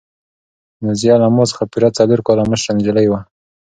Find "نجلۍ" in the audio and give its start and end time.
2.77-3.07